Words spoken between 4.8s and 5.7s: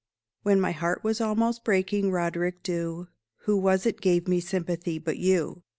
but you!